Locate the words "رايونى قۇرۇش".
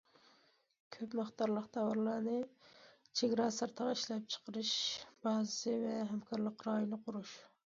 6.71-7.37